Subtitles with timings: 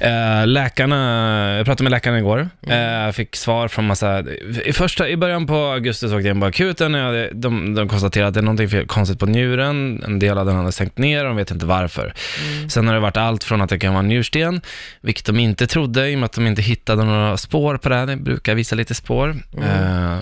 [0.00, 4.24] Eh, läkarna, jag pratade med läkaren igår, eh, fick svar från massa,
[4.64, 7.74] i, första, i början på augusti så åkte jag in på akuten, och jag, de,
[7.74, 10.98] de konstaterade att det är någonting konstigt på njuren, en del av den hade sänkt
[10.98, 12.14] ner, de vet inte varför.
[12.68, 14.60] Sen har det varit allt från att det kan vara njursten,
[15.00, 17.96] vilket de inte trodde, i och med att de inte hittade några spår på det
[17.96, 19.36] här, det brukar visa lite spår.
[19.62, 20.12] Eh,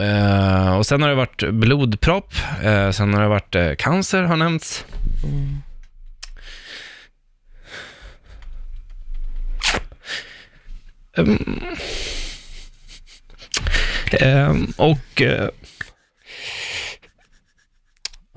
[0.00, 4.84] eh, och sen har det varit blodpropp, eh, sen har det varit cancer har nämnts.
[11.16, 11.60] Ehm,
[14.12, 15.22] ehm, och...
[15.22, 15.48] eh,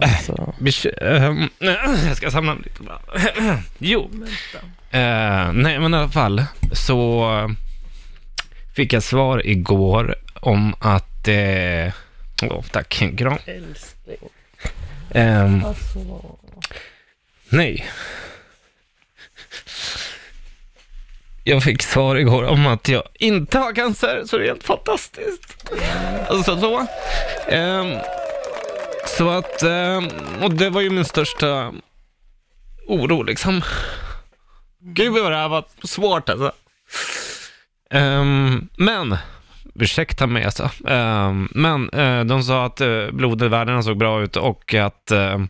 [0.00, 0.54] Alltså,
[1.00, 1.48] ehm,
[2.08, 3.00] jag ska samla mig lite bara.
[3.78, 4.10] jo.
[4.90, 7.30] Eh, nej, men i alla fall så
[8.76, 11.28] fick jag svar igår om att...
[11.28, 11.92] Eh,
[12.42, 13.38] åh, tack, en kram.
[13.46, 14.16] älskling.
[15.10, 16.38] Ehm, Alltså,
[17.48, 17.86] nej.
[21.48, 25.72] Jag fick svar igår om att jag inte har cancer, så det är helt fantastiskt.
[26.28, 26.78] Alltså så.
[27.52, 27.96] Um,
[29.06, 30.08] så att, um,
[30.42, 31.72] och det var ju min största
[32.86, 33.62] oro liksom.
[34.80, 36.52] Gud vad det här var svårt alltså.
[37.90, 39.16] Um, men,
[39.74, 40.70] ursäkta mig alltså.
[40.84, 45.44] Um, men uh, de sa att eh, uh, blodvärdena såg bra ut och att, uh,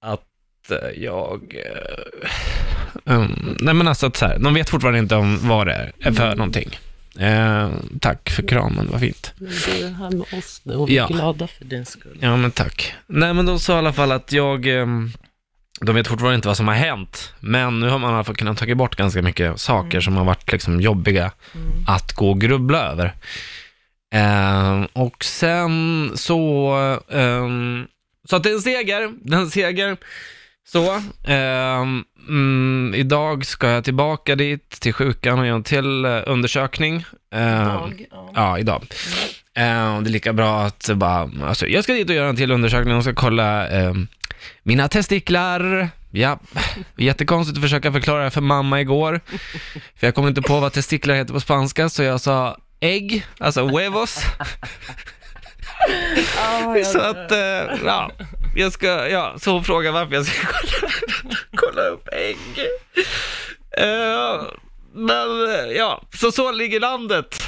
[0.00, 1.56] att eh, jag
[3.08, 5.92] eh, um, nej men alltså att så här, de vet fortfarande inte om vad det
[6.00, 6.78] är för någonting.
[7.18, 7.70] Eh,
[8.00, 9.32] tack för kramen, vad fint.
[9.38, 11.06] men du är här med oss nu och vi är Ja.
[11.06, 12.18] glada för din skull.
[12.20, 12.94] Ja, men tack.
[13.06, 14.66] Nej, men de sa i alla fall att jag...
[14.66, 15.12] ehm,
[15.80, 18.36] De vet fortfarande inte vad som har hänt, men nu har man i alla fall
[18.36, 21.32] kunnat ta bort ganska mycket saker som har varit liksom jobbiga
[21.86, 23.14] att gå och grubbla över.
[24.14, 26.70] Ehm, och sen så...
[27.10, 27.86] ehm,
[28.30, 29.96] så att det är en seger, det är en seger.
[30.72, 36.22] Så, ehm, mm, idag ska jag tillbaka dit till sjukan och göra en till eh,
[36.26, 37.04] undersökning.
[37.34, 38.30] Ehm, Dag, ja.
[38.34, 38.86] Ja, idag.
[39.54, 42.36] Eh, och det är lika bra att bara, alltså, jag ska dit och göra en
[42.36, 43.94] till undersökning och ska kolla eh,
[44.62, 45.88] mina testiklar.
[46.10, 46.38] Ja,
[46.96, 49.20] jättekonstigt att försöka förklara det för mamma igår.
[49.96, 53.68] För jag kom inte på vad testiklar heter på spanska, så jag sa ägg, alltså
[53.68, 54.24] huevos.
[56.84, 58.10] Så att, eh, ja,
[58.58, 60.92] jag ska, ja, så hon frågar varför jag ska kolla,
[61.56, 62.38] kolla upp ägg.
[63.80, 64.42] Uh,
[64.94, 67.42] men, eh, ja, så så ligger landet.